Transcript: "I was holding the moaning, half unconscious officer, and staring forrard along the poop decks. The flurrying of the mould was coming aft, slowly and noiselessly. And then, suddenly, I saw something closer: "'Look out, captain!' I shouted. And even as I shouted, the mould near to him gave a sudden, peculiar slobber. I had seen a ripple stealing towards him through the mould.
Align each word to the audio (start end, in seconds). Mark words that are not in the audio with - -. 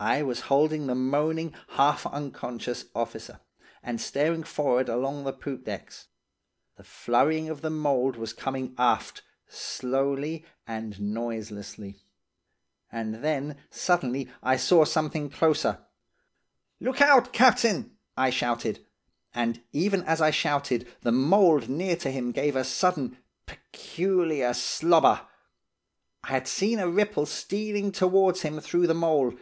"I 0.00 0.24
was 0.24 0.40
holding 0.50 0.88
the 0.88 0.96
moaning, 0.96 1.54
half 1.68 2.04
unconscious 2.04 2.86
officer, 2.96 3.38
and 3.80 4.00
staring 4.00 4.42
forrard 4.42 4.88
along 4.88 5.22
the 5.22 5.32
poop 5.32 5.62
decks. 5.64 6.08
The 6.74 6.82
flurrying 6.82 7.48
of 7.48 7.60
the 7.60 7.70
mould 7.70 8.16
was 8.16 8.32
coming 8.32 8.74
aft, 8.76 9.22
slowly 9.46 10.44
and 10.66 11.00
noiselessly. 11.00 12.02
And 12.90 13.22
then, 13.22 13.56
suddenly, 13.70 14.28
I 14.42 14.56
saw 14.56 14.84
something 14.84 15.30
closer: 15.30 15.86
"'Look 16.80 17.00
out, 17.00 17.32
captain!' 17.32 17.96
I 18.16 18.30
shouted. 18.30 18.84
And 19.32 19.62
even 19.70 20.02
as 20.02 20.20
I 20.20 20.32
shouted, 20.32 20.88
the 21.02 21.12
mould 21.12 21.68
near 21.68 21.94
to 21.98 22.10
him 22.10 22.32
gave 22.32 22.56
a 22.56 22.64
sudden, 22.64 23.18
peculiar 23.46 24.54
slobber. 24.54 25.24
I 26.24 26.28
had 26.30 26.48
seen 26.48 26.80
a 26.80 26.88
ripple 26.90 27.26
stealing 27.26 27.92
towards 27.92 28.40
him 28.42 28.58
through 28.58 28.88
the 28.88 28.92
mould. 28.94 29.38